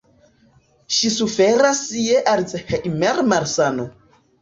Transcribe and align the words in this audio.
Ŝi 0.95 1.11
suferas 1.17 1.83
je 2.07 2.25
Alzheimer-malsano. 2.35 3.91